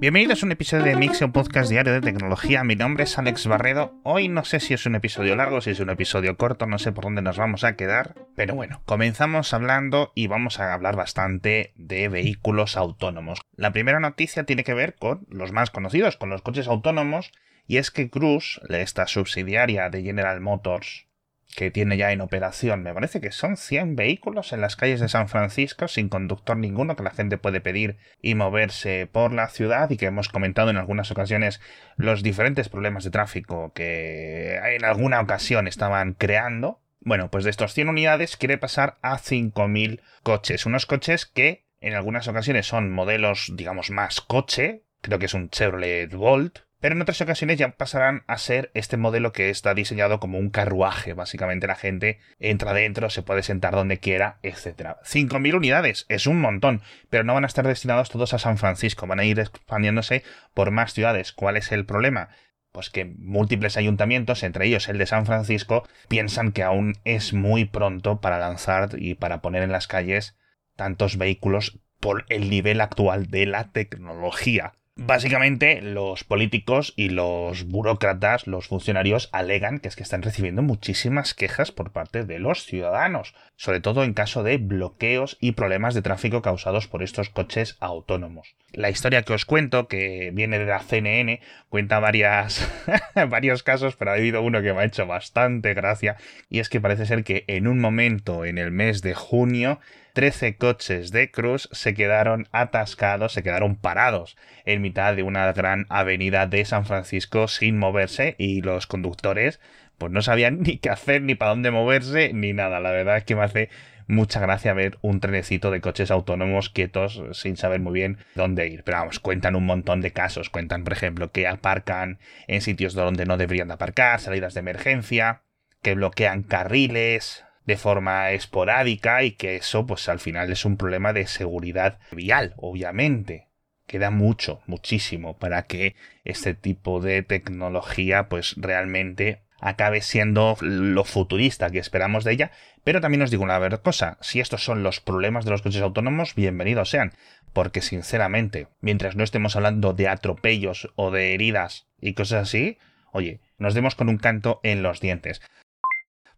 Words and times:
Bienvenidos 0.00 0.42
a 0.42 0.46
un 0.46 0.52
episodio 0.52 0.84
de 0.84 0.96
Mix, 0.96 1.22
un 1.22 1.32
podcast 1.32 1.70
diario 1.70 1.92
de 1.92 2.00
tecnología. 2.00 2.64
Mi 2.64 2.74
nombre 2.74 3.04
es 3.04 3.16
Alex 3.16 3.46
Barredo. 3.46 3.94
Hoy 4.02 4.28
no 4.28 4.44
sé 4.44 4.60
si 4.60 4.74
es 4.74 4.84
un 4.86 4.96
episodio 4.96 5.36
largo, 5.36 5.60
si 5.60 5.70
es 5.70 5.80
un 5.80 5.88
episodio 5.88 6.36
corto, 6.36 6.66
no 6.66 6.78
sé 6.78 6.92
por 6.92 7.04
dónde 7.04 7.22
nos 7.22 7.38
vamos 7.38 7.64
a 7.64 7.76
quedar. 7.76 8.14
Pero 8.34 8.54
bueno, 8.54 8.82
comenzamos 8.84 9.54
hablando 9.54 10.12
y 10.14 10.26
vamos 10.26 10.60
a 10.60 10.74
hablar 10.74 10.96
bastante 10.96 11.72
de 11.76 12.08
vehículos 12.08 12.76
autónomos. 12.76 13.40
La 13.56 13.72
primera 13.72 14.00
noticia 14.00 14.44
tiene 14.44 14.64
que 14.64 14.74
ver 14.74 14.96
con 14.96 15.26
los 15.30 15.52
más 15.52 15.70
conocidos, 15.70 16.16
con 16.16 16.28
los 16.28 16.42
coches 16.42 16.66
autónomos. 16.66 17.32
Y 17.66 17.78
es 17.78 17.90
que 17.90 18.10
Cruise, 18.10 18.60
esta 18.68 19.06
subsidiaria 19.06 19.88
de 19.88 20.02
General 20.02 20.40
Motors, 20.40 21.06
que 21.54 21.70
tiene 21.70 21.96
ya 21.96 22.12
en 22.12 22.20
operación, 22.20 22.82
me 22.82 22.92
parece 22.92 23.20
que 23.20 23.30
son 23.30 23.56
100 23.56 23.96
vehículos 23.96 24.52
en 24.52 24.60
las 24.60 24.76
calles 24.76 25.00
de 25.00 25.08
San 25.08 25.28
Francisco 25.28 25.88
sin 25.88 26.08
conductor 26.08 26.56
ninguno 26.56 26.96
que 26.96 27.02
la 27.02 27.10
gente 27.10 27.38
puede 27.38 27.60
pedir 27.60 27.96
y 28.20 28.34
moverse 28.34 29.08
por 29.10 29.32
la 29.32 29.48
ciudad 29.48 29.88
y 29.90 29.96
que 29.96 30.06
hemos 30.06 30.28
comentado 30.28 30.70
en 30.70 30.76
algunas 30.76 31.10
ocasiones 31.10 31.60
los 31.96 32.22
diferentes 32.22 32.68
problemas 32.68 33.04
de 33.04 33.10
tráfico 33.10 33.72
que 33.72 34.56
en 34.56 34.84
alguna 34.84 35.20
ocasión 35.20 35.68
estaban 35.68 36.14
creando. 36.14 36.80
Bueno, 37.00 37.30
pues 37.30 37.44
de 37.44 37.50
estos 37.50 37.74
100 37.74 37.88
unidades 37.88 38.36
quiere 38.36 38.58
pasar 38.58 38.96
a 39.02 39.18
5.000 39.18 40.00
coches, 40.22 40.66
unos 40.66 40.86
coches 40.86 41.26
que 41.26 41.64
en 41.80 41.94
algunas 41.94 42.26
ocasiones 42.28 42.66
son 42.66 42.90
modelos, 42.90 43.52
digamos, 43.54 43.90
más 43.90 44.22
coche, 44.22 44.84
creo 45.02 45.18
que 45.18 45.26
es 45.26 45.34
un 45.34 45.50
Chevrolet 45.50 46.12
Volt, 46.14 46.60
pero 46.84 46.96
en 46.96 47.00
otras 47.00 47.22
ocasiones 47.22 47.56
ya 47.56 47.70
pasarán 47.70 48.24
a 48.26 48.36
ser 48.36 48.70
este 48.74 48.98
modelo 48.98 49.32
que 49.32 49.48
está 49.48 49.72
diseñado 49.72 50.20
como 50.20 50.38
un 50.38 50.50
carruaje. 50.50 51.14
Básicamente 51.14 51.66
la 51.66 51.76
gente 51.76 52.18
entra 52.38 52.74
dentro, 52.74 53.08
se 53.08 53.22
puede 53.22 53.42
sentar 53.42 53.74
donde 53.74 54.00
quiera, 54.00 54.38
etc. 54.42 54.98
5.000 55.02 55.54
unidades, 55.54 56.04
es 56.10 56.26
un 56.26 56.42
montón, 56.42 56.82
pero 57.08 57.24
no 57.24 57.32
van 57.32 57.44
a 57.44 57.46
estar 57.46 57.66
destinados 57.66 58.10
todos 58.10 58.34
a 58.34 58.38
San 58.38 58.58
Francisco, 58.58 59.06
van 59.06 59.18
a 59.18 59.24
ir 59.24 59.40
expandiéndose 59.40 60.24
por 60.52 60.72
más 60.72 60.92
ciudades. 60.92 61.32
¿Cuál 61.32 61.56
es 61.56 61.72
el 61.72 61.86
problema? 61.86 62.28
Pues 62.70 62.90
que 62.90 63.06
múltiples 63.06 63.78
ayuntamientos, 63.78 64.42
entre 64.42 64.66
ellos 64.66 64.86
el 64.90 64.98
de 64.98 65.06
San 65.06 65.24
Francisco, 65.24 65.88
piensan 66.08 66.52
que 66.52 66.64
aún 66.64 66.98
es 67.04 67.32
muy 67.32 67.64
pronto 67.64 68.20
para 68.20 68.38
lanzar 68.38 68.90
y 68.98 69.14
para 69.14 69.40
poner 69.40 69.62
en 69.62 69.72
las 69.72 69.86
calles 69.86 70.36
tantos 70.76 71.16
vehículos 71.16 71.80
por 71.98 72.26
el 72.28 72.50
nivel 72.50 72.82
actual 72.82 73.30
de 73.30 73.46
la 73.46 73.72
tecnología. 73.72 74.74
Básicamente, 74.96 75.82
los 75.82 76.22
políticos 76.22 76.92
y 76.94 77.08
los 77.08 77.64
burócratas, 77.64 78.46
los 78.46 78.68
funcionarios, 78.68 79.28
alegan 79.32 79.80
que 79.80 79.88
es 79.88 79.96
que 79.96 80.04
están 80.04 80.22
recibiendo 80.22 80.62
muchísimas 80.62 81.34
quejas 81.34 81.72
por 81.72 81.90
parte 81.90 82.24
de 82.24 82.38
los 82.38 82.64
ciudadanos, 82.64 83.34
sobre 83.56 83.80
todo 83.80 84.04
en 84.04 84.14
caso 84.14 84.44
de 84.44 84.56
bloqueos 84.58 85.36
y 85.40 85.52
problemas 85.52 85.94
de 85.94 86.02
tráfico 86.02 86.42
causados 86.42 86.86
por 86.86 87.02
estos 87.02 87.28
coches 87.28 87.76
autónomos. 87.80 88.54
La 88.72 88.88
historia 88.88 89.22
que 89.22 89.32
os 89.32 89.44
cuento, 89.44 89.88
que 89.88 90.30
viene 90.32 90.60
de 90.60 90.66
la 90.66 90.78
CNN, 90.78 91.40
cuenta 91.68 91.98
varias, 91.98 92.70
varios 93.28 93.64
casos, 93.64 93.96
pero 93.96 94.12
ha 94.12 94.14
habido 94.14 94.42
uno 94.42 94.62
que 94.62 94.72
me 94.72 94.82
ha 94.82 94.84
hecho 94.84 95.08
bastante 95.08 95.74
gracia, 95.74 96.16
y 96.48 96.60
es 96.60 96.68
que 96.68 96.80
parece 96.80 97.06
ser 97.06 97.24
que 97.24 97.42
en 97.48 97.66
un 97.66 97.80
momento 97.80 98.44
en 98.44 98.58
el 98.58 98.70
mes 98.70 99.02
de 99.02 99.14
junio 99.14 99.80
13 100.14 100.56
coches 100.56 101.10
de 101.10 101.30
Cruz 101.32 101.68
se 101.72 101.92
quedaron 101.92 102.46
atascados, 102.52 103.32
se 103.32 103.42
quedaron 103.42 103.74
parados 103.74 104.36
en 104.64 104.80
mitad 104.80 105.14
de 105.16 105.24
una 105.24 105.52
gran 105.52 105.86
avenida 105.88 106.46
de 106.46 106.64
San 106.64 106.86
Francisco 106.86 107.48
sin 107.48 107.78
moverse 107.78 108.36
y 108.38 108.62
los 108.62 108.86
conductores 108.86 109.60
pues 109.98 110.12
no 110.12 110.22
sabían 110.22 110.60
ni 110.62 110.78
qué 110.78 110.90
hacer, 110.90 111.22
ni 111.22 111.34
para 111.34 111.50
dónde 111.50 111.70
moverse, 111.70 112.32
ni 112.32 112.52
nada. 112.52 112.80
La 112.80 112.92
verdad 112.92 113.16
es 113.16 113.24
que 113.24 113.34
me 113.34 113.42
hace 113.42 113.70
mucha 114.06 114.38
gracia 114.38 114.72
ver 114.72 114.98
un 115.02 115.18
trenecito 115.18 115.70
de 115.72 115.80
coches 115.80 116.10
autónomos 116.10 116.70
quietos 116.70 117.22
sin 117.32 117.56
saber 117.56 117.80
muy 117.80 117.92
bien 117.92 118.18
dónde 118.36 118.68
ir. 118.68 118.84
Pero 118.84 118.98
vamos, 118.98 119.18
cuentan 119.18 119.56
un 119.56 119.66
montón 119.66 120.00
de 120.00 120.12
casos. 120.12 120.48
Cuentan, 120.48 120.84
por 120.84 120.92
ejemplo, 120.92 121.32
que 121.32 121.48
aparcan 121.48 122.18
en 122.46 122.60
sitios 122.60 122.94
donde 122.94 123.26
no 123.26 123.36
deberían 123.36 123.68
de 123.68 123.74
aparcar, 123.74 124.20
salidas 124.20 124.54
de 124.54 124.60
emergencia, 124.60 125.42
que 125.82 125.94
bloquean 125.94 126.44
carriles, 126.44 127.44
de 127.64 127.76
forma 127.76 128.30
esporádica 128.32 129.22
y 129.22 129.32
que 129.32 129.56
eso 129.56 129.86
pues 129.86 130.08
al 130.08 130.20
final 130.20 130.50
es 130.52 130.64
un 130.64 130.76
problema 130.76 131.12
de 131.12 131.26
seguridad 131.26 131.98
vial, 132.12 132.54
obviamente. 132.56 133.48
Queda 133.86 134.10
mucho, 134.10 134.62
muchísimo 134.66 135.38
para 135.38 135.64
que 135.64 135.94
este 136.24 136.54
tipo 136.54 137.00
de 137.00 137.22
tecnología 137.22 138.28
pues 138.28 138.54
realmente 138.56 139.42
acabe 139.60 140.02
siendo 140.02 140.56
lo 140.60 141.04
futurista 141.04 141.70
que 141.70 141.78
esperamos 141.78 142.24
de 142.24 142.32
ella, 142.32 142.50
pero 142.82 143.00
también 143.00 143.22
os 143.22 143.30
digo 143.30 143.44
una 143.44 143.58
verdad 143.58 143.80
cosa, 143.80 144.18
si 144.20 144.40
estos 144.40 144.62
son 144.62 144.82
los 144.82 145.00
problemas 145.00 145.44
de 145.44 145.52
los 145.52 145.62
coches 145.62 145.80
autónomos, 145.80 146.34
bienvenidos 146.34 146.90
sean, 146.90 147.12
porque 147.54 147.80
sinceramente, 147.80 148.68
mientras 148.80 149.16
no 149.16 149.24
estemos 149.24 149.56
hablando 149.56 149.94
de 149.94 150.08
atropellos 150.08 150.92
o 150.96 151.10
de 151.10 151.32
heridas 151.32 151.86
y 151.98 152.12
cosas 152.12 152.42
así, 152.42 152.78
oye, 153.12 153.40
nos 153.56 153.72
demos 153.72 153.94
con 153.94 154.10
un 154.10 154.18
canto 154.18 154.60
en 154.64 154.82
los 154.82 155.00
dientes. 155.00 155.40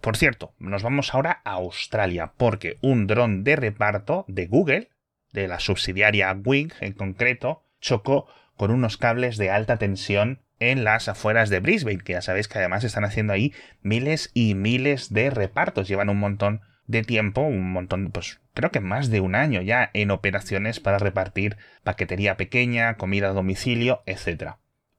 Por 0.07 0.17
cierto, 0.17 0.55
nos 0.61 0.85
vamos 0.85 1.13
ahora 1.13 1.43
a 1.45 1.55
Australia, 1.55 2.31
porque 2.37 2.79
un 2.81 3.09
dron 3.09 3.43
de 3.43 3.57
reparto 3.57 4.25
de 4.29 4.47
Google, 4.47 4.89
de 5.33 5.49
la 5.49 5.59
subsidiaria 5.59 6.33
Wing 6.45 6.71
en 6.81 6.93
concreto, 6.93 7.65
chocó 7.81 8.29
con 8.55 8.71
unos 8.71 8.99
cables 8.99 9.37
de 9.37 9.51
alta 9.51 9.79
tensión 9.79 10.43
en 10.61 10.85
las 10.85 11.09
afueras 11.09 11.51
de 11.51 11.59
Brisbane, 11.59 12.05
que 12.05 12.13
ya 12.13 12.23
sabéis 12.23 12.47
que 12.47 12.59
además 12.59 12.85
están 12.85 13.05
haciendo 13.05 13.33
ahí 13.33 13.53
miles 13.83 14.31
y 14.33 14.55
miles 14.55 15.13
de 15.13 15.29
repartos, 15.29 15.89
llevan 15.89 16.09
un 16.09 16.21
montón 16.21 16.61
de 16.87 17.03
tiempo, 17.03 17.41
un 17.41 17.73
montón, 17.73 18.13
pues 18.13 18.39
creo 18.55 18.71
que 18.71 18.79
más 18.79 19.11
de 19.11 19.19
un 19.19 19.35
año 19.35 19.61
ya 19.61 19.91
en 19.93 20.13
operaciones 20.13 20.79
para 20.79 20.99
repartir 20.99 21.57
paquetería 21.83 22.37
pequeña, 22.37 22.95
comida 22.95 23.31
a 23.31 23.33
domicilio, 23.33 24.05
etc. 24.07 24.53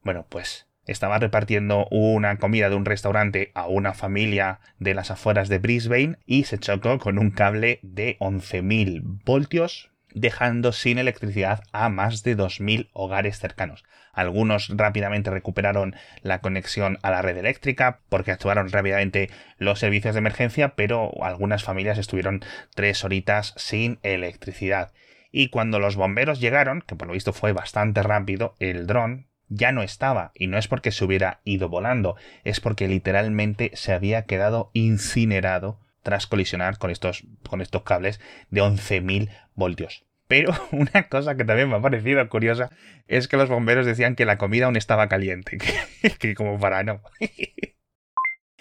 Bueno, 0.04 0.26
pues 0.28 0.68
estaba 0.88 1.20
repartiendo 1.20 1.88
una 1.92 2.38
comida 2.38 2.70
de 2.70 2.76
un 2.76 2.86
restaurante 2.86 3.52
a 3.54 3.68
una 3.68 3.94
familia 3.94 4.60
de 4.80 4.94
las 4.94 5.12
afueras 5.12 5.50
de 5.50 5.60
Brisbane 5.60 6.18
y 6.26 6.46
se 6.46 6.58
chocó 6.58 6.98
con 6.98 7.20
un 7.20 7.32
cable 7.32 7.80
de 7.84 8.18
11.000 8.20 9.22
voltios 9.26 9.92
dejando 10.14 10.72
sin 10.72 10.98
electricidad 10.98 11.64
a 11.72 11.90
más 11.90 12.24
de 12.24 12.36
2.000 12.36 12.90
hogares 12.94 13.40
cercanos. 13.40 13.84
Algunos 14.14 14.70
rápidamente 14.76 15.30
recuperaron 15.30 15.96
la 16.24 16.40
conexión 16.42 16.98
a 17.04 17.12
la 17.12 17.22
red 17.22 17.38
eléctrica 17.38 18.00
porque 18.10 18.32
actuaron 18.32 18.72
rápidamente 18.72 19.30
los 19.58 19.80
servicios 19.80 20.16
de 20.16 20.20
emergencia, 20.20 20.70
pero 20.76 21.12
algunas 21.24 21.64
familias 21.64 21.98
estuvieron 21.98 22.44
tres 22.74 23.04
horitas 23.04 23.54
sin 23.58 24.00
electricidad. 24.02 24.92
Y 25.32 25.50
cuando 25.50 25.80
los 25.80 25.96
bomberos 25.96 26.40
llegaron, 26.40 26.82
que 26.82 26.96
por 26.96 27.08
lo 27.08 27.14
visto 27.14 27.32
fue 27.34 27.52
bastante 27.52 28.02
rápido, 28.02 28.56
el 28.60 28.88
dron 28.88 29.28
ya 29.50 29.72
no 29.72 29.82
estaba, 29.84 30.32
y 30.36 30.48
no 30.48 30.58
es 30.58 30.68
porque 30.68 30.92
se 30.92 31.06
hubiera 31.06 31.42
ido 31.44 31.70
volando, 31.70 32.16
es 32.44 32.60
porque 32.60 32.88
literalmente 32.88 33.72
se 33.74 33.94
había 33.94 34.26
quedado 34.26 34.72
incinerado 34.74 35.80
tras 36.04 36.28
colisionar 36.28 36.78
con 36.78 36.92
estos, 36.92 37.24
con 37.50 37.62
estos 37.62 37.84
cables 37.84 38.20
de 38.50 38.62
11.000 38.62 39.30
voltios. 39.56 40.06
Pero 40.28 40.54
una 40.72 41.08
cosa 41.10 41.36
que 41.36 41.46
también 41.46 41.70
me 41.70 41.76
ha 41.76 41.82
parecido 41.82 42.28
curiosa 42.30 42.72
es 43.08 43.28
que 43.28 43.38
los 43.38 43.50
bomberos 43.50 43.86
decían 43.86 44.16
que 44.16 44.26
la 44.26 44.38
comida 44.38 44.66
aún 44.66 44.76
estaba 44.76 45.08
caliente, 45.08 45.58
que, 46.02 46.12
que 46.12 46.36
como 46.36 46.60
para 46.60 46.84
no. 46.84 47.02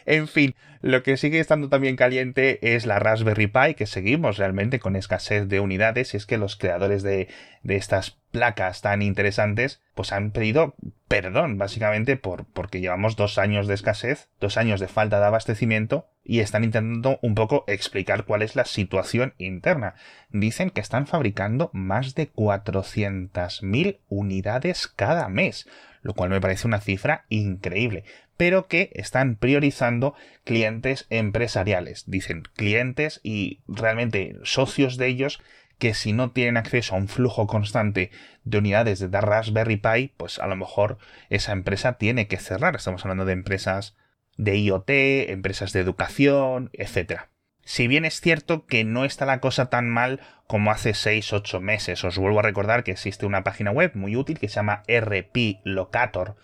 En 0.07 0.29
fin, 0.29 0.55
lo 0.83 1.03
que 1.03 1.17
sigue 1.17 1.41
estando 1.41 1.69
también 1.69 1.97
caliente 1.97 2.75
es 2.77 2.87
la 2.87 3.01
Raspberry 3.01 3.49
Pi, 3.49 3.75
que 3.75 3.87
seguimos 3.87 4.39
realmente 4.39 4.79
con 4.79 4.95
escasez 4.95 5.49
de 5.49 5.59
unidades, 5.59 6.15
y 6.15 6.17
es 6.17 6.27
que 6.27 6.39
los 6.39 6.55
creadores 6.55 7.03
de, 7.03 7.29
estas 7.65 8.13
placas 8.31 8.83
tan 8.83 9.03
interesantes, 9.03 9.83
pues 9.97 10.13
han 10.13 10.31
pedido 10.31 10.77
perdón, 11.09 11.59
básicamente, 11.59 12.17
por, 12.17 12.45
porque 12.47 12.81
llevamos 12.81 13.17
dos 13.17 13.37
años 13.39 13.67
de 13.67 13.75
escasez, 13.75 14.29
dos 14.41 14.57
años 14.57 14.79
de 14.79 14.87
falta 14.87 15.19
de 15.19 15.27
abastecimiento, 15.27 16.07
y 16.23 16.39
están 16.39 16.63
intentando 16.63 17.19
un 17.21 17.35
poco 17.35 17.65
explicar 17.67 18.25
cuál 18.25 18.43
es 18.43 18.55
la 18.55 18.65
situación 18.65 19.35
interna. 19.39 19.95
Dicen 20.31 20.71
que 20.71 20.81
están 20.81 21.09
fabricando 21.09 21.71
más 21.73 22.15
de 22.15 22.33
400.000 22.33 23.99
unidades 24.09 24.87
cada 24.87 25.29
mes, 25.29 25.69
lo 26.03 26.15
cual 26.15 26.31
me 26.31 26.41
parece 26.41 26.69
una 26.69 26.81
cifra 26.81 27.25
increíble 27.29 28.05
pero 28.37 28.67
que 28.67 28.91
están 28.95 29.37
priorizando 29.37 30.15
clientes 30.45 31.07
empresariales. 31.11 32.05
Dicen 32.07 32.43
clientes 32.55 33.21
y 33.23 33.61
realmente 33.67 34.37
socios 34.43 34.97
de 34.97 35.07
ellos 35.09 35.41
que 35.79 35.95
si 35.95 36.13
no 36.13 36.31
tienen 36.31 36.57
acceso 36.57 36.95
a 36.95 36.99
un 36.99 37.09
flujo 37.09 37.47
constante 37.47 38.11
de 38.45 38.59
unidades 38.59 38.99
de 38.99 39.21
Raspberry 39.21 39.77
Pi, 39.77 40.13
pues 40.17 40.39
a 40.39 40.47
lo 40.47 40.57
mejor 40.57 40.99
esa 41.29 41.53
empresa 41.53 41.99
tiene 41.99 42.29
que 42.29 42.39
cerrar. 42.39 42.77
Estamos 42.77 43.05
hablando 43.05 43.25
de 43.27 43.35
empresas 43.35 43.95
de 44.37 44.57
IoT, 44.59 44.89
empresas 45.31 45.73
de 45.73 45.81
educación, 45.81 46.71
etc. 46.73 47.23
Si 47.63 47.89
bien 47.89 48.05
es 48.05 48.21
cierto 48.21 48.65
que 48.67 48.85
no 48.85 49.05
está 49.05 49.27
la 49.27 49.41
cosa 49.41 49.71
tan 49.71 49.91
mal 49.91 50.21
como 50.47 50.71
hace 50.71 50.91
6-8 50.93 51.61
meses, 51.61 52.05
os 52.05 52.17
vuelvo 52.17 52.39
a 52.39 52.43
recordar 52.43 52.85
que 52.85 52.93
existe 52.93 53.27
una 53.27 53.43
página 53.45 53.73
web 53.73 53.91
muy 53.95 54.15
útil 54.17 54.39
que 54.39 54.49
se 54.49 54.55
llama 54.55 54.83
rplocator.com 54.89 56.37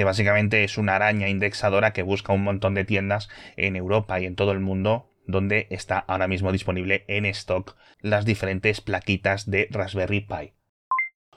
que 0.00 0.04
básicamente 0.04 0.64
es 0.64 0.78
una 0.78 0.96
araña 0.96 1.28
indexadora 1.28 1.92
que 1.92 2.00
busca 2.00 2.32
un 2.32 2.42
montón 2.42 2.72
de 2.72 2.86
tiendas 2.86 3.28
en 3.58 3.76
Europa 3.76 4.18
y 4.18 4.24
en 4.24 4.34
todo 4.34 4.52
el 4.52 4.58
mundo 4.58 5.10
donde 5.26 5.66
está 5.68 5.98
ahora 5.98 6.26
mismo 6.26 6.52
disponible 6.52 7.04
en 7.06 7.26
stock 7.26 7.76
las 8.00 8.24
diferentes 8.24 8.80
plaquitas 8.80 9.50
de 9.50 9.68
Raspberry 9.70 10.22
Pi. 10.22 10.54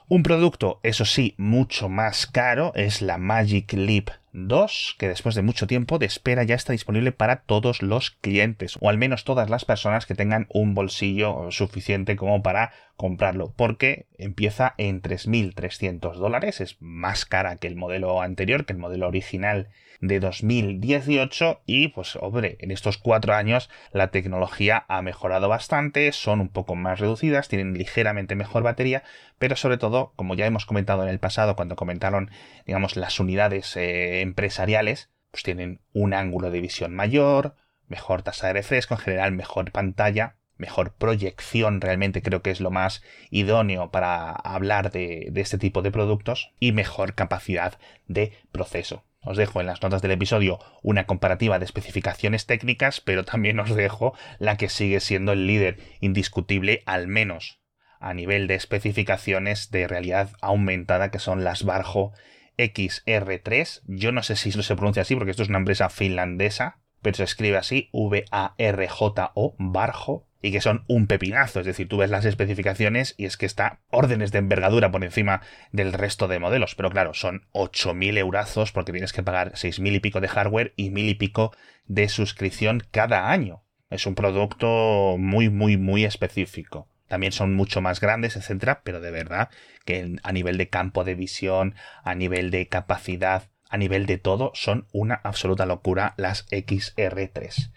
Un 0.08 0.22
producto, 0.22 0.80
eso 0.82 1.04
sí, 1.04 1.34
mucho 1.36 1.90
más 1.90 2.26
caro 2.26 2.72
es 2.74 3.02
la 3.02 3.18
Magic 3.18 3.70
Leap 3.74 4.08
2, 4.34 4.96
que 4.98 5.08
después 5.08 5.34
de 5.36 5.42
mucho 5.42 5.66
tiempo 5.66 5.98
de 5.98 6.06
espera 6.06 6.42
ya 6.42 6.56
está 6.56 6.72
disponible 6.72 7.12
para 7.12 7.42
todos 7.42 7.82
los 7.82 8.10
clientes, 8.10 8.76
o 8.80 8.90
al 8.90 8.98
menos 8.98 9.24
todas 9.24 9.48
las 9.48 9.64
personas 9.64 10.06
que 10.06 10.16
tengan 10.16 10.46
un 10.50 10.74
bolsillo 10.74 11.50
suficiente 11.52 12.16
como 12.16 12.42
para 12.42 12.72
comprarlo, 12.96 13.52
porque 13.56 14.06
empieza 14.18 14.74
en 14.76 15.02
3.300 15.02 16.14
dólares, 16.14 16.60
es 16.60 16.76
más 16.80 17.24
cara 17.24 17.56
que 17.56 17.68
el 17.68 17.76
modelo 17.76 18.20
anterior, 18.20 18.66
que 18.66 18.72
el 18.72 18.78
modelo 18.78 19.08
original 19.08 19.68
de 20.00 20.20
2018 20.20 21.62
y 21.66 21.88
pues 21.88 22.16
hombre, 22.16 22.56
en 22.60 22.70
estos 22.70 22.98
cuatro 22.98 23.34
años 23.34 23.70
la 23.92 24.08
tecnología 24.08 24.84
ha 24.88 25.02
mejorado 25.02 25.48
bastante, 25.48 26.12
son 26.12 26.40
un 26.40 26.48
poco 26.48 26.74
más 26.74 27.00
reducidas, 27.00 27.48
tienen 27.48 27.74
ligeramente 27.74 28.34
mejor 28.34 28.62
batería, 28.62 29.02
pero 29.38 29.56
sobre 29.56 29.78
todo, 29.78 30.12
como 30.16 30.34
ya 30.34 30.46
hemos 30.46 30.66
comentado 30.66 31.02
en 31.02 31.08
el 31.08 31.18
pasado 31.18 31.56
cuando 31.56 31.76
comentaron, 31.76 32.30
digamos, 32.66 32.96
las 32.96 33.18
unidades 33.18 33.76
eh, 33.76 34.23
empresariales, 34.24 35.10
pues 35.30 35.44
tienen 35.44 35.80
un 35.92 36.14
ángulo 36.14 36.50
de 36.50 36.60
visión 36.60 36.94
mayor, 36.94 37.54
mejor 37.86 38.22
tasa 38.22 38.48
de 38.48 38.54
refresco, 38.54 38.94
en 38.94 39.00
general 39.00 39.32
mejor 39.32 39.70
pantalla, 39.70 40.36
mejor 40.56 40.94
proyección 40.94 41.80
realmente 41.80 42.22
creo 42.22 42.42
que 42.42 42.50
es 42.50 42.60
lo 42.60 42.70
más 42.70 43.02
idóneo 43.30 43.90
para 43.90 44.30
hablar 44.30 44.90
de, 44.90 45.28
de, 45.30 45.40
este 45.40 45.58
tipo 45.58 45.82
de 45.82 45.90
productos 45.90 46.52
y 46.60 46.72
mejor 46.72 47.14
capacidad 47.14 47.78
de 48.06 48.32
proceso. 48.52 49.04
Os 49.20 49.36
dejo 49.36 49.60
en 49.60 49.66
las 49.66 49.82
notas 49.82 50.02
del 50.02 50.10
episodio 50.10 50.58
una 50.82 51.06
comparativa 51.06 51.58
de 51.58 51.64
especificaciones 51.64 52.46
técnicas, 52.46 53.00
pero 53.00 53.24
también 53.24 53.58
os 53.58 53.74
dejo 53.74 54.14
la 54.38 54.56
que 54.56 54.68
sigue 54.68 55.00
siendo 55.00 55.32
el 55.32 55.46
líder 55.46 55.78
indiscutible, 56.00 56.82
al 56.84 57.08
menos 57.08 57.60
a 58.04 58.12
nivel 58.12 58.46
de 58.48 58.54
especificaciones 58.54 59.70
de 59.70 59.88
realidad 59.88 60.28
aumentada, 60.42 61.10
que 61.10 61.18
son 61.18 61.42
las 61.42 61.62
Barjo 61.62 62.12
XR3. 62.58 63.82
Yo 63.86 64.12
no 64.12 64.22
sé 64.22 64.36
si 64.36 64.52
se 64.52 64.76
pronuncia 64.76 65.02
así, 65.02 65.14
porque 65.14 65.30
esto 65.30 65.42
es 65.42 65.48
una 65.48 65.58
empresa 65.58 65.88
finlandesa, 65.88 66.78
pero 67.02 67.16
se 67.16 67.24
escribe 67.24 67.56
así, 67.56 67.90
V-A-R-J-O, 67.92 69.54
Barjo 69.58 70.26
y 70.44 70.52
que 70.52 70.60
son 70.60 70.84
un 70.88 71.06
pepinazo. 71.06 71.60
Es 71.60 71.66
decir, 71.66 71.88
tú 71.88 71.96
ves 71.96 72.10
las 72.10 72.26
especificaciones 72.26 73.14
y 73.16 73.24
es 73.24 73.38
que 73.38 73.46
está 73.46 73.80
órdenes 73.90 74.30
de 74.30 74.40
envergadura 74.40 74.90
por 74.90 75.02
encima 75.02 75.40
del 75.72 75.94
resto 75.94 76.28
de 76.28 76.38
modelos. 76.38 76.74
Pero 76.74 76.90
claro, 76.90 77.14
son 77.14 77.46
8.000 77.52 78.18
eurazos 78.18 78.70
porque 78.70 78.92
tienes 78.92 79.14
que 79.14 79.22
pagar 79.22 79.52
6.000 79.52 79.94
y 79.94 80.00
pico 80.00 80.20
de 80.20 80.28
hardware 80.28 80.74
y 80.76 80.90
1.000 80.90 81.08
y 81.08 81.14
pico 81.14 81.52
de 81.86 82.10
suscripción 82.10 82.82
cada 82.90 83.30
año. 83.30 83.64
Es 83.88 84.06
un 84.06 84.14
producto 84.14 85.16
muy, 85.18 85.48
muy, 85.48 85.78
muy 85.78 86.04
específico. 86.04 86.88
También 87.14 87.30
son 87.30 87.54
mucho 87.54 87.80
más 87.80 88.00
grandes, 88.00 88.34
etcétera, 88.34 88.80
pero 88.82 89.00
de 89.00 89.12
verdad 89.12 89.48
que 89.84 90.16
a 90.24 90.32
nivel 90.32 90.58
de 90.58 90.68
campo 90.68 91.04
de 91.04 91.14
visión, 91.14 91.76
a 92.02 92.16
nivel 92.16 92.50
de 92.50 92.66
capacidad, 92.66 93.44
a 93.70 93.76
nivel 93.76 94.06
de 94.06 94.18
todo, 94.18 94.50
son 94.54 94.88
una 94.92 95.20
absoluta 95.22 95.64
locura 95.64 96.14
las 96.16 96.44
XR3. 96.48 97.70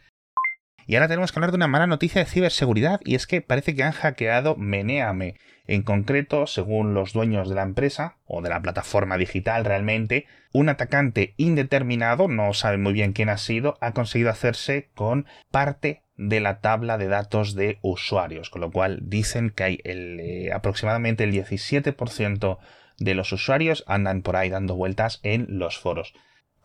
Y 0.88 0.96
ahora 0.96 1.08
tenemos 1.08 1.32
que 1.32 1.38
hablar 1.38 1.52
de 1.52 1.58
una 1.58 1.68
mala 1.68 1.86
noticia 1.86 2.20
de 2.20 2.28
ciberseguridad 2.28 3.00
y 3.06 3.14
es 3.14 3.28
que 3.28 3.42
parece 3.42 3.76
que 3.76 3.84
han 3.84 3.92
hackeado 3.92 4.56
Meneame. 4.56 5.36
En 5.68 5.84
concreto, 5.84 6.48
según 6.48 6.96
los 6.96 7.14
dueños 7.14 7.48
de 7.48 7.54
la 7.54 7.62
empresa, 7.62 8.18
o 8.26 8.42
de 8.42 8.50
la 8.50 8.64
plataforma 8.64 9.20
digital 9.20 9.66
realmente, 9.66 10.26
un 10.52 10.70
atacante 10.70 11.36
indeterminado, 11.38 12.28
no 12.28 12.56
sabe 12.56 12.80
muy 12.80 12.94
bien 12.94 13.14
quién 13.14 13.30
ha 13.30 13.38
sido, 13.38 13.78
ha 13.82 13.92
conseguido 13.92 14.32
hacerse 14.32 14.90
con 14.96 15.28
parte 15.52 16.02
de 16.18 16.40
la 16.40 16.60
tabla 16.60 16.98
de 16.98 17.08
datos 17.08 17.56
de 17.56 17.80
usuarios, 17.82 18.50
con 18.50 18.62
lo 18.62 18.72
cual 18.72 19.00
dicen 19.04 19.52
que 19.52 19.64
hay 19.64 19.80
el, 19.84 20.20
eh, 20.20 20.52
aproximadamente 20.52 21.24
el 21.24 21.32
17% 21.32 22.58
de 22.98 23.16
los 23.16 23.32
usuarios 23.32 23.84
andan 23.88 24.22
por 24.24 24.36
ahí 24.36 24.50
dando 24.50 24.76
vueltas 24.76 25.20
en 25.24 25.46
los 25.60 25.78
foros 25.78 26.14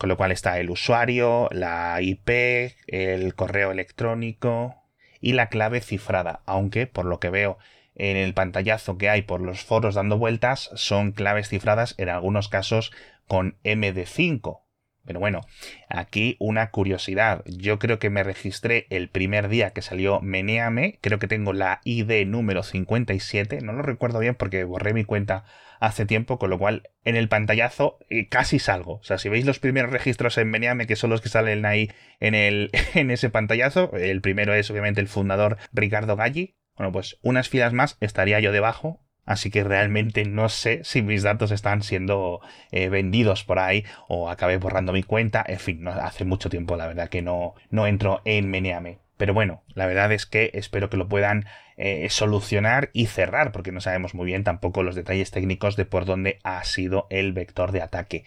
con 0.03 0.09
lo 0.09 0.17
cual 0.17 0.33
está 0.33 0.59
el 0.59 0.69
usuario, 0.69 1.49
la 1.53 2.03
IP, 2.03 2.75
el 2.89 3.37
correo 3.37 3.71
electrónico 3.71 4.75
y 5.21 5.35
la 5.35 5.49
clave 5.49 5.81
cifrada, 5.81 6.43
aunque 6.45 6.89
por 6.89 7.05
lo 7.05 7.21
que 7.21 7.31
veo 7.31 7.57
en 7.95 8.17
el 8.17 8.35
pantallazo 8.35 8.99
que 8.99 9.09
hay 9.09 9.23
por 9.23 9.41
los 9.41 9.61
foros 9.63 9.95
dando 9.95 10.19
vueltas 10.19 10.71
son 10.75 11.13
claves 11.13 11.49
cifradas 11.49 11.95
en 11.99 12.09
algunos 12.09 12.49
casos 12.49 12.91
con 13.29 13.57
MD5. 13.63 14.63
Pero 15.05 15.21
bueno, 15.21 15.41
aquí 15.89 16.37
una 16.39 16.71
curiosidad. 16.71 17.43
Yo 17.47 17.79
creo 17.79 17.99
que 17.99 18.11
me 18.11 18.23
registré 18.23 18.87
el 18.91 19.09
primer 19.09 19.49
día 19.49 19.71
que 19.71 19.83
salió 19.83 20.21
Meneame. 20.21 20.99
Creo 21.01 21.19
que 21.19 21.29
tengo 21.29 21.53
la 21.53 21.81
ID 21.85 22.27
número 22.27 22.63
57. 22.63 23.61
No 23.63 23.73
lo 23.73 23.83
recuerdo 23.83 24.21
bien 24.21 24.35
porque 24.35 24.65
borré 24.65 24.95
mi 24.95 25.05
cuenta 25.05 25.45
hace 25.81 26.07
tiempo, 26.07 26.39
con 26.39 26.49
lo 26.49 26.59
cual 26.59 26.89
en 27.05 27.17
el 27.17 27.29
pantallazo 27.29 27.99
eh, 28.09 28.29
casi 28.29 28.61
salgo. 28.61 28.95
O 28.95 29.03
sea, 29.03 29.19
si 29.19 29.29
veis 29.29 29.45
los 29.45 29.59
primeros 29.59 29.91
registros 29.91 30.39
en 30.39 30.49
Meneame, 30.49 30.87
que 30.87 30.95
son 30.95 31.11
los 31.11 31.21
que 31.21 31.29
salen 31.29 31.67
ahí 31.67 31.91
en, 32.21 32.37
el, 32.37 32.71
en 32.95 33.11
ese 33.11 33.31
pantallazo, 33.31 33.93
el 33.97 34.21
primero 34.21 34.55
es 34.55 34.71
obviamente 34.71 35.01
el 35.01 35.09
fundador 35.09 35.59
Ricardo 35.73 36.15
Galli. 36.15 36.57
Bueno, 36.77 36.93
pues 36.93 37.19
unas 37.23 37.49
filas 37.49 37.73
más 37.73 37.97
estaría 38.01 38.39
yo 38.39 38.53
debajo. 38.53 39.05
Así 39.25 39.51
que 39.51 39.63
realmente 39.63 40.25
no 40.25 40.49
sé 40.49 40.81
si 40.83 41.01
mis 41.01 41.23
datos 41.23 41.53
están 41.53 41.83
siendo 41.83 42.41
eh, 42.73 42.89
vendidos 42.89 43.45
por 43.45 43.59
ahí 43.59 43.85
o 44.09 44.29
acabé 44.29 44.57
borrando 44.57 44.93
mi 44.93 45.03
cuenta. 45.03 45.45
En 45.47 45.61
fin, 45.61 45.83
no, 45.83 45.93
hace 45.93 46.25
mucho 46.25 46.51
tiempo 46.51 46.77
la 46.77 46.89
verdad 46.89 47.09
que 47.09 47.23
no, 47.23 47.55
no 47.71 47.87
entro 47.87 48.21
en 48.25 48.51
Meneame. 48.51 48.99
Pero 49.17 49.35
bueno, 49.35 49.63
la 49.75 49.87
verdad 49.87 50.11
es 50.11 50.27
que 50.27 50.51
espero 50.55 50.91
que 50.91 50.97
lo 50.97 51.09
puedan 51.09 51.47
eh, 51.77 52.09
solucionar 52.11 52.91
y 52.93 53.07
cerrar, 53.07 53.53
porque 53.53 53.71
no 53.71 53.81
sabemos 53.81 54.15
muy 54.15 54.27
bien 54.27 54.43
tampoco 54.43 54.83
los 54.83 54.97
detalles 54.97 55.31
técnicos 55.31 55.77
de 55.77 55.85
por 55.85 56.05
dónde 56.05 56.41
ha 56.43 56.65
sido 56.65 57.07
el 57.09 57.33
vector 57.33 57.71
de 57.71 57.83
ataque. 57.83 58.25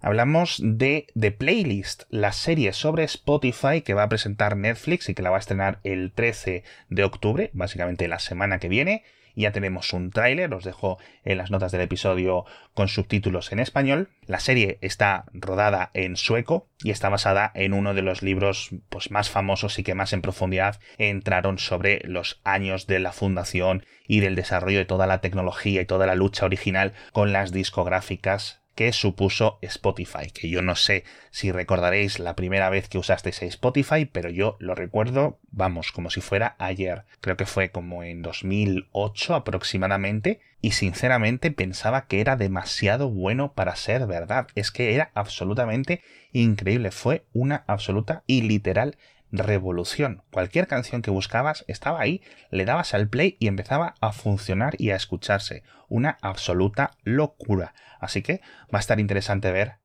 Hablamos 0.00 0.60
de 0.62 1.08
The 1.18 1.32
Playlist, 1.32 2.04
la 2.08 2.32
serie 2.32 2.72
sobre 2.72 3.04
Spotify 3.04 3.82
que 3.82 3.94
va 3.94 4.04
a 4.04 4.08
presentar 4.08 4.56
Netflix 4.56 5.08
y 5.08 5.14
que 5.14 5.22
la 5.22 5.30
va 5.30 5.36
a 5.36 5.40
estrenar 5.40 5.80
el 5.82 6.12
13 6.12 6.62
de 6.88 7.04
octubre, 7.04 7.50
básicamente 7.52 8.06
la 8.08 8.20
semana 8.20 8.60
que 8.60 8.68
viene 8.68 9.02
ya 9.42 9.52
tenemos 9.52 9.92
un 9.92 10.10
tráiler, 10.10 10.52
os 10.52 10.64
dejo 10.64 10.98
en 11.24 11.38
las 11.38 11.50
notas 11.50 11.72
del 11.72 11.82
episodio 11.82 12.44
con 12.74 12.88
subtítulos 12.88 13.52
en 13.52 13.60
español. 13.60 14.08
La 14.26 14.40
serie 14.40 14.78
está 14.80 15.24
rodada 15.32 15.90
en 15.94 16.16
sueco 16.16 16.68
y 16.82 16.90
está 16.90 17.08
basada 17.08 17.50
en 17.54 17.72
uno 17.72 17.94
de 17.94 18.02
los 18.02 18.22
libros 18.22 18.70
pues, 18.88 19.10
más 19.10 19.30
famosos 19.30 19.78
y 19.78 19.82
que 19.82 19.94
más 19.94 20.12
en 20.12 20.22
profundidad 20.22 20.80
entraron 20.98 21.58
sobre 21.58 22.00
los 22.04 22.40
años 22.44 22.86
de 22.86 22.98
la 22.98 23.12
fundación 23.12 23.84
y 24.06 24.20
del 24.20 24.34
desarrollo 24.34 24.78
de 24.78 24.84
toda 24.84 25.06
la 25.06 25.20
tecnología 25.20 25.82
y 25.82 25.86
toda 25.86 26.06
la 26.06 26.14
lucha 26.14 26.46
original 26.46 26.92
con 27.12 27.32
las 27.32 27.52
discográficas 27.52 28.62
que 28.78 28.92
supuso 28.92 29.58
Spotify, 29.60 30.30
que 30.32 30.48
yo 30.48 30.62
no 30.62 30.76
sé 30.76 31.02
si 31.32 31.50
recordaréis 31.50 32.20
la 32.20 32.36
primera 32.36 32.70
vez 32.70 32.88
que 32.88 32.98
usasteis 32.98 33.42
Spotify, 33.42 34.04
pero 34.04 34.30
yo 34.30 34.56
lo 34.60 34.76
recuerdo, 34.76 35.40
vamos, 35.50 35.90
como 35.90 36.10
si 36.10 36.20
fuera 36.20 36.54
ayer. 36.60 37.02
Creo 37.20 37.36
que 37.36 37.44
fue 37.44 37.72
como 37.72 38.04
en 38.04 38.22
2008 38.22 39.34
aproximadamente, 39.34 40.38
y 40.62 40.70
sinceramente 40.72 41.50
pensaba 41.50 42.06
que 42.06 42.20
era 42.20 42.36
demasiado 42.36 43.10
bueno 43.10 43.52
para 43.52 43.74
ser 43.74 44.06
verdad. 44.06 44.46
Es 44.54 44.70
que 44.70 44.94
era 44.94 45.10
absolutamente 45.14 46.00
increíble, 46.30 46.92
fue 46.92 47.24
una 47.32 47.64
absoluta 47.66 48.22
y 48.28 48.42
literal 48.42 48.96
revolución. 49.30 50.22
Cualquier 50.30 50.66
canción 50.66 51.02
que 51.02 51.10
buscabas 51.10 51.64
estaba 51.68 52.00
ahí, 52.00 52.22
le 52.50 52.64
dabas 52.64 52.94
al 52.94 53.08
play 53.08 53.36
y 53.38 53.48
empezaba 53.48 53.94
a 54.00 54.12
funcionar 54.12 54.74
y 54.78 54.90
a 54.90 54.96
escucharse. 54.96 55.62
Una 55.88 56.18
absoluta 56.22 56.92
locura. 57.02 57.74
Así 58.00 58.22
que 58.22 58.40
va 58.72 58.78
a 58.78 58.80
estar 58.80 59.00
interesante 59.00 59.52
ver, 59.52 59.76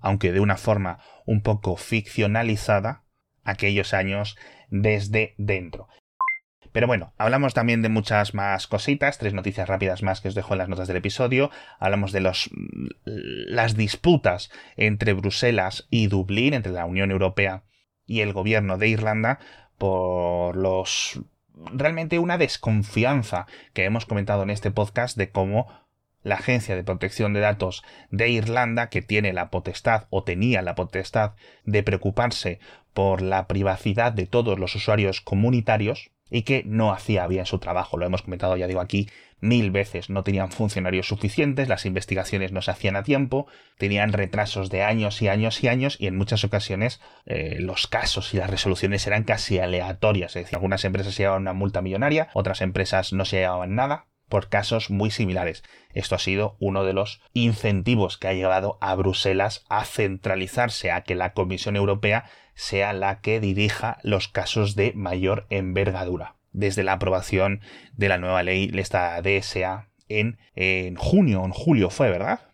aunque 0.00 0.32
de 0.32 0.40
una 0.40 0.56
forma 0.56 0.98
un 1.26 1.42
poco 1.42 1.76
ficcionalizada, 1.76 3.04
aquellos 3.44 3.94
años 3.94 4.36
desde 4.70 5.34
dentro. 5.38 5.88
Pero 6.72 6.86
bueno, 6.86 7.12
hablamos 7.18 7.52
también 7.52 7.82
de 7.82 7.90
muchas 7.90 8.32
más 8.32 8.66
cositas, 8.66 9.18
tres 9.18 9.34
noticias 9.34 9.68
rápidas 9.68 10.02
más 10.02 10.20
que 10.22 10.28
os 10.28 10.34
dejo 10.34 10.54
en 10.54 10.58
las 10.58 10.68
notas 10.68 10.88
del 10.88 10.96
episodio. 10.96 11.50
Hablamos 11.78 12.12
de 12.12 12.20
los, 12.20 12.48
las 13.04 13.76
disputas 13.76 14.50
entre 14.76 15.12
Bruselas 15.12 15.86
y 15.90 16.06
Dublín, 16.06 16.54
entre 16.54 16.72
la 16.72 16.86
Unión 16.86 17.10
Europea 17.10 17.64
y 18.06 18.20
el 18.20 18.32
gobierno 18.32 18.78
de 18.78 18.88
Irlanda 18.88 19.38
por 19.78 20.56
los 20.56 21.20
realmente 21.54 22.18
una 22.18 22.38
desconfianza 22.38 23.46
que 23.72 23.84
hemos 23.84 24.06
comentado 24.06 24.42
en 24.42 24.50
este 24.50 24.70
podcast 24.70 25.16
de 25.16 25.30
cómo 25.30 25.68
la 26.22 26.36
Agencia 26.36 26.76
de 26.76 26.84
Protección 26.84 27.32
de 27.32 27.40
Datos 27.40 27.82
de 28.10 28.28
Irlanda, 28.28 28.88
que 28.88 29.02
tiene 29.02 29.32
la 29.32 29.50
potestad 29.50 30.06
o 30.10 30.22
tenía 30.22 30.62
la 30.62 30.74
potestad 30.74 31.32
de 31.64 31.82
preocuparse 31.82 32.60
por 32.94 33.22
la 33.22 33.48
privacidad 33.48 34.12
de 34.12 34.26
todos 34.26 34.58
los 34.58 34.74
usuarios 34.74 35.20
comunitarios 35.20 36.10
y 36.30 36.42
que 36.42 36.62
no 36.64 36.92
hacía 36.92 37.26
bien 37.26 37.46
su 37.46 37.58
trabajo. 37.58 37.96
Lo 37.96 38.06
hemos 38.06 38.22
comentado, 38.22 38.56
ya 38.56 38.66
digo 38.66 38.80
aquí, 38.80 39.08
mil 39.42 39.70
veces. 39.70 40.08
No 40.08 40.24
tenían 40.24 40.50
funcionarios 40.50 41.08
suficientes, 41.08 41.68
las 41.68 41.84
investigaciones 41.84 42.52
no 42.52 42.62
se 42.62 42.70
hacían 42.70 42.96
a 42.96 43.02
tiempo, 43.02 43.46
tenían 43.76 44.12
retrasos 44.12 44.70
de 44.70 44.82
años 44.82 45.20
y 45.20 45.28
años 45.28 45.62
y 45.62 45.68
años 45.68 45.96
y 46.00 46.06
en 46.06 46.16
muchas 46.16 46.44
ocasiones 46.44 47.00
eh, 47.26 47.56
los 47.58 47.86
casos 47.86 48.32
y 48.32 48.38
las 48.38 48.48
resoluciones 48.48 49.06
eran 49.06 49.24
casi 49.24 49.58
aleatorias. 49.58 50.36
Es 50.36 50.44
decir, 50.44 50.56
algunas 50.56 50.84
empresas 50.84 51.14
se 51.14 51.24
llevaban 51.24 51.42
una 51.42 51.52
multa 51.52 51.82
millonaria, 51.82 52.28
otras 52.32 52.62
empresas 52.62 53.12
no 53.12 53.24
se 53.26 53.38
llevaban 53.38 53.74
nada 53.74 54.06
por 54.28 54.48
casos 54.48 54.88
muy 54.88 55.10
similares. 55.10 55.62
Esto 55.92 56.14
ha 56.14 56.18
sido 56.18 56.56
uno 56.58 56.84
de 56.84 56.94
los 56.94 57.20
incentivos 57.34 58.16
que 58.16 58.28
ha 58.28 58.32
llevado 58.32 58.78
a 58.80 58.94
Bruselas 58.94 59.62
a 59.68 59.84
centralizarse, 59.84 60.90
a 60.90 61.02
que 61.02 61.14
la 61.14 61.34
Comisión 61.34 61.76
Europea 61.76 62.24
sea 62.54 62.94
la 62.94 63.20
que 63.20 63.40
dirija 63.40 63.98
los 64.02 64.28
casos 64.28 64.74
de 64.74 64.92
mayor 64.94 65.46
envergadura. 65.50 66.36
Desde 66.52 66.82
la 66.82 66.94
aprobación 66.94 67.60
de 67.94 68.08
la 68.08 68.18
nueva 68.18 68.42
ley, 68.42 68.70
esta 68.74 69.20
DSA, 69.22 69.88
en, 70.08 70.38
en 70.54 70.96
junio, 70.96 71.44
en 71.44 71.52
julio 71.52 71.90
fue, 71.90 72.10
¿verdad? 72.10 72.52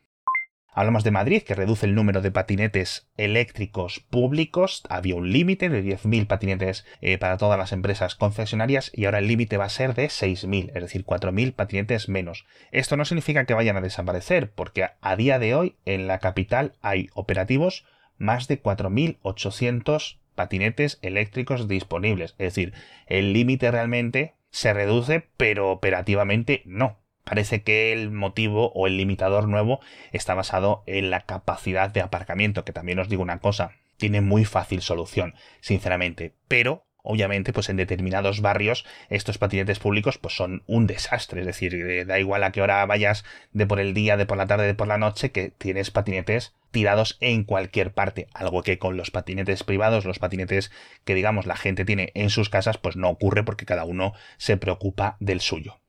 Hablamos 0.79 1.03
de 1.03 1.11
Madrid, 1.11 1.43
que 1.43 1.57
reduce 1.57 1.87
el 1.87 1.97
número 1.97 2.21
de 2.21 2.31
patinetes 2.31 3.11
eléctricos 3.17 3.99
públicos. 3.99 4.85
Había 4.89 5.17
un 5.17 5.33
límite 5.33 5.69
de 5.71 5.83
10.000 5.83 6.29
patinetes 6.29 6.87
eh, 7.01 7.19
para 7.19 7.37
todas 7.37 7.59
las 7.59 7.73
empresas 7.73 8.15
concesionarias 8.15 8.93
y 8.95 9.07
ahora 9.07 9.19
el 9.19 9.27
límite 9.27 9.57
va 9.57 9.65
a 9.65 9.71
ser 9.71 9.97
de 9.97 10.07
6.000, 10.07 10.71
es 10.73 10.81
decir, 10.81 11.05
4.000 11.05 11.53
patinetes 11.53 12.09
menos. 12.09 12.47
Esto 12.71 12.97
no 12.97 13.05
significa 13.05 13.45
que 13.45 13.55
vayan 13.55 13.77
a 13.77 13.81
desaparecer, 13.81 14.53
porque 14.53 14.87
a 15.01 15.17
día 15.17 15.41
de 15.41 15.57
hoy 15.57 15.75
en 15.85 16.07
la 16.07 16.21
capital 16.21 16.77
hay 16.81 17.09
operativos 17.13 17.85
más 18.17 18.47
de 18.47 18.63
4.800 18.63 20.21
patinetes 20.39 21.01
eléctricos 21.03 21.67
disponibles. 21.67 22.37
Es 22.39 22.55
decir, 22.55 22.73
el 23.07 23.33
límite 23.33 23.73
realmente 23.73 24.37
se 24.51 24.73
reduce, 24.73 25.29
pero 25.37 25.73
operativamente 25.73 26.63
no. 26.65 27.01
Parece 27.25 27.63
que 27.65 27.93
el 27.93 28.13
motivo 28.13 28.71
o 28.73 28.87
el 28.87 28.97
limitador 28.97 29.49
nuevo 29.49 29.81
está 30.13 30.35
basado 30.35 30.85
en 30.87 31.11
la 31.11 31.23
capacidad 31.23 31.91
de 31.91 32.03
aparcamiento, 32.03 32.65
que 32.65 32.73
también 32.73 33.01
os 33.01 33.09
digo 33.09 33.21
una 33.21 33.41
cosa, 33.41 33.73
tiene 33.97 34.21
muy 34.21 34.45
fácil 34.45 34.81
solución, 34.81 35.35
sinceramente, 35.61 36.35
pero 36.47 36.87
obviamente 37.09 37.55
pues 37.55 37.71
en 37.71 37.77
determinados 37.77 38.43
barrios 38.43 38.85
estos 39.09 39.39
patinetes 39.39 39.79
públicos 39.79 40.19
pues 40.19 40.37
son 40.37 40.63
un 40.67 40.87
desastre, 40.87 41.41
es 41.41 41.47
decir, 41.47 41.75
eh, 41.75 42.05
da 42.05 42.21
igual 42.21 42.45
a 42.45 42.53
qué 42.53 42.61
hora 42.61 42.85
vayas 42.85 43.25
de 43.53 43.67
por 43.67 43.81
el 43.81 43.95
día, 43.95 44.19
de 44.19 44.27
por 44.27 44.37
la 44.37 44.47
tarde, 44.47 44.67
de 44.67 44.75
por 44.75 44.87
la 44.87 44.99
noche, 44.99 45.33
que 45.33 45.49
tienes 45.49 45.91
patinetes 45.91 46.55
tirados 46.71 47.17
en 47.21 47.45
cualquier 47.45 47.95
parte, 47.95 48.29
algo 48.35 48.63
que 48.63 48.79
con 48.79 48.99
los 48.99 49.11
patinetes 49.11 49.65
privados, 49.65 50.05
los 50.05 50.19
patinetes 50.19 50.71
que 51.05 51.15
digamos 51.15 51.47
la 51.47 51.57
gente 51.57 51.87
tiene 51.87 52.13
en 52.15 52.29
sus 52.29 52.51
casas, 52.51 52.77
pues 52.77 52.95
no 52.95 53.09
ocurre 53.09 53.43
porque 53.43 53.65
cada 53.65 53.85
uno 53.85 54.13
se 54.37 54.59
preocupa 54.59 55.17
del 55.19 55.41
suyo. 55.41 55.81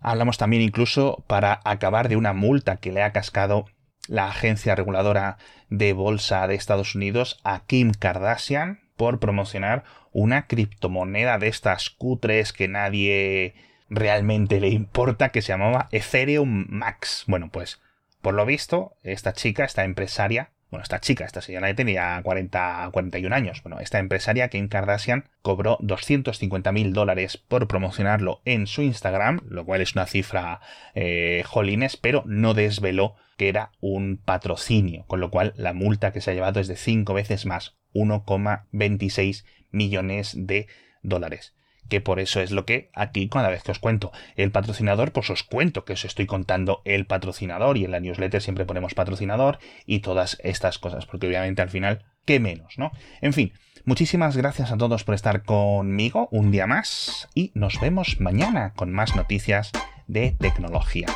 Hablamos 0.00 0.38
también 0.38 0.62
incluso 0.62 1.24
para 1.26 1.60
acabar 1.64 2.08
de 2.08 2.16
una 2.16 2.32
multa 2.32 2.78
que 2.78 2.90
le 2.90 3.02
ha 3.02 3.12
cascado 3.12 3.66
la 4.08 4.28
agencia 4.28 4.74
reguladora 4.74 5.36
de 5.68 5.92
bolsa 5.92 6.46
de 6.48 6.54
Estados 6.54 6.94
Unidos 6.94 7.38
a 7.44 7.66
Kim 7.66 7.92
Kardashian 7.92 8.80
por 8.96 9.20
promocionar 9.20 9.84
una 10.12 10.46
criptomoneda 10.46 11.38
de 11.38 11.48
estas 11.48 11.90
cutres 11.90 12.52
que 12.52 12.68
nadie 12.68 13.54
realmente 13.88 14.60
le 14.60 14.68
importa 14.68 15.30
que 15.30 15.42
se 15.42 15.48
llamaba 15.48 15.88
Ethereum 15.90 16.66
Max. 16.68 17.24
Bueno, 17.26 17.50
pues 17.50 17.80
por 18.20 18.34
lo 18.34 18.46
visto, 18.46 18.96
esta 19.02 19.32
chica, 19.32 19.64
esta 19.64 19.84
empresaria, 19.84 20.52
bueno, 20.70 20.84
esta 20.84 21.00
chica, 21.00 21.26
esta 21.26 21.42
señora 21.42 21.74
tenía 21.74 22.18
40, 22.22 22.88
41 22.92 23.36
años. 23.36 23.62
Bueno, 23.62 23.78
esta 23.80 23.98
empresaria, 23.98 24.48
Kim 24.48 24.68
Kardashian, 24.68 25.28
cobró 25.42 25.76
250 25.80 26.72
mil 26.72 26.94
dólares 26.94 27.36
por 27.36 27.68
promocionarlo 27.68 28.40
en 28.46 28.66
su 28.66 28.80
Instagram, 28.80 29.40
lo 29.50 29.66
cual 29.66 29.82
es 29.82 29.94
una 29.94 30.06
cifra 30.06 30.60
eh, 30.94 31.42
jolines, 31.44 31.98
pero 31.98 32.22
no 32.24 32.54
desveló 32.54 33.16
que 33.36 33.50
era 33.50 33.72
un 33.80 34.16
patrocinio, 34.16 35.04
con 35.08 35.20
lo 35.20 35.30
cual 35.30 35.52
la 35.56 35.74
multa 35.74 36.10
que 36.10 36.22
se 36.22 36.30
ha 36.30 36.34
llevado 36.34 36.58
es 36.58 36.68
de 36.68 36.76
5 36.76 37.12
veces 37.12 37.44
más, 37.44 37.76
1,26 37.92 39.44
millones 39.72 40.34
de 40.36 40.68
dólares 41.02 41.54
que 41.92 42.00
por 42.00 42.20
eso 42.20 42.40
es 42.40 42.52
lo 42.52 42.64
que 42.64 42.90
aquí 42.94 43.28
cada 43.28 43.50
vez 43.50 43.62
que 43.62 43.70
os 43.70 43.78
cuento 43.78 44.12
el 44.36 44.50
patrocinador, 44.50 45.12
pues 45.12 45.28
os 45.28 45.42
cuento 45.42 45.84
que 45.84 45.92
os 45.92 46.06
estoy 46.06 46.24
contando 46.24 46.80
el 46.86 47.04
patrocinador 47.04 47.76
y 47.76 47.84
en 47.84 47.90
la 47.90 48.00
newsletter 48.00 48.40
siempre 48.40 48.64
ponemos 48.64 48.94
patrocinador 48.94 49.58
y 49.84 50.00
todas 50.00 50.38
estas 50.42 50.78
cosas, 50.78 51.04
porque 51.04 51.26
obviamente 51.26 51.60
al 51.60 51.68
final, 51.68 52.04
¿qué 52.24 52.40
menos, 52.40 52.78
no? 52.78 52.92
En 53.20 53.34
fin, 53.34 53.52
muchísimas 53.84 54.38
gracias 54.38 54.72
a 54.72 54.78
todos 54.78 55.04
por 55.04 55.14
estar 55.14 55.42
conmigo 55.42 56.28
un 56.30 56.50
día 56.50 56.66
más 56.66 57.28
y 57.34 57.52
nos 57.54 57.78
vemos 57.78 58.20
mañana 58.20 58.72
con 58.74 58.90
más 58.90 59.14
noticias 59.14 59.70
de 60.06 60.34
tecnología. 60.38 61.08